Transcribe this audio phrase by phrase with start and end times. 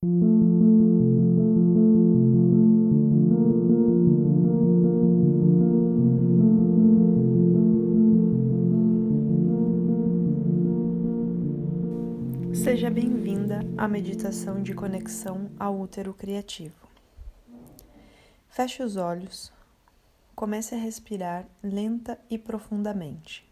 [0.00, 0.06] Seja
[12.90, 16.86] bem-vinda à meditação de conexão ao útero criativo.
[18.48, 19.52] Feche os olhos,
[20.36, 23.44] comece a respirar lenta e profundamente.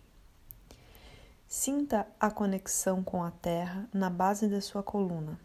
[1.48, 5.44] Sinta a conexão com a terra na base da sua coluna.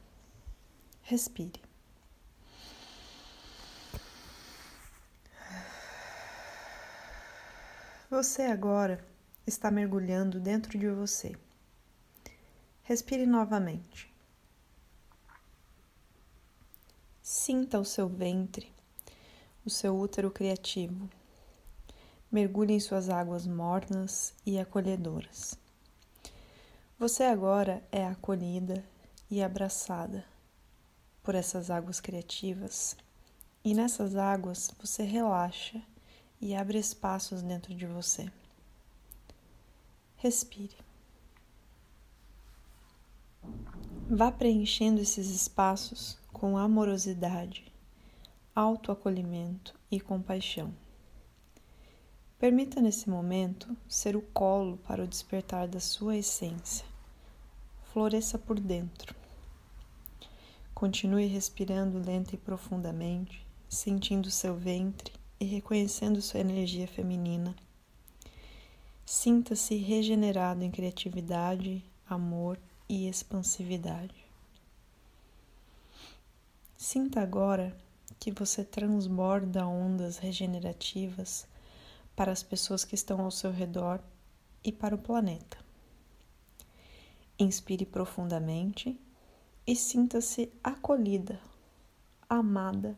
[1.04, 1.62] Respire.
[8.10, 9.04] Você agora
[9.48, 11.36] está mergulhando dentro de você.
[12.84, 14.14] Respire novamente.
[17.22, 18.72] Sinta o seu ventre,
[19.66, 21.10] o seu útero criativo.
[22.32, 25.58] Mergulhe em suas águas mornas e acolhedoras.
[27.00, 28.84] Você agora é acolhida
[29.30, 30.31] e abraçada
[31.24, 32.96] por essas águas criativas,
[33.64, 35.82] e nessas águas você relaxa
[36.42, 38.32] e abre espaços dentro de você.
[40.18, 40.76] Respire.
[44.10, 47.72] Vá preenchendo esses espaços com amorosidade,
[48.56, 50.74] autoacolhimento e compaixão.
[52.38, 56.86] Permita nesse momento ser o colo para o despertar da sua essência.
[57.94, 59.11] Floresça por dentro.
[60.82, 67.56] Continue respirando lenta e profundamente, sentindo seu ventre e reconhecendo sua energia feminina.
[69.06, 72.58] Sinta-se regenerado em criatividade, amor
[72.90, 74.26] e expansividade.
[76.76, 77.78] Sinta agora
[78.20, 81.46] que você transborda ondas regenerativas
[82.16, 84.02] para as pessoas que estão ao seu redor
[84.64, 85.60] e para o planeta.
[87.38, 89.00] Inspire profundamente
[89.66, 91.40] e sinta-se acolhida,
[92.28, 92.98] amada,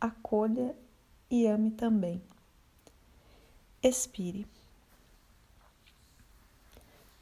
[0.00, 0.74] acolha
[1.30, 2.22] e ame também.
[3.82, 4.46] Expire.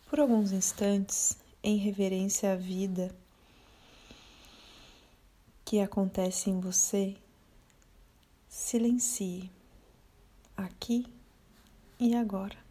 [0.08, 3.14] Por alguns instantes, em reverência à vida
[5.64, 7.16] que acontece em você,
[8.48, 9.50] silencie
[10.56, 11.06] aqui
[11.98, 12.61] e agora.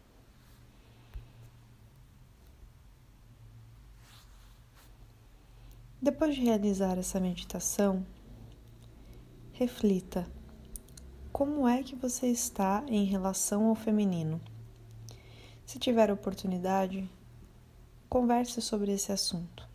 [6.04, 8.04] Depois de realizar essa meditação,
[9.52, 10.26] reflita
[11.32, 14.40] como é que você está em relação ao feminino.
[15.64, 17.08] Se tiver oportunidade,
[18.08, 19.68] converse sobre esse assunto.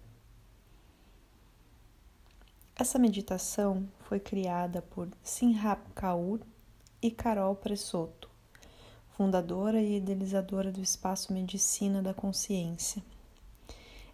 [2.76, 6.42] Essa meditação foi criada por Sinhap Kaur
[7.02, 8.30] e Carol Pressoto,
[9.12, 13.02] fundadora e idealizadora do Espaço Medicina da Consciência.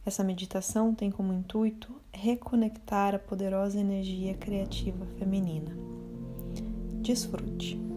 [0.06, 5.76] Essa meditação tem como intuito reconectar a poderosa energia criativa feminina.
[7.02, 7.93] Desfrute.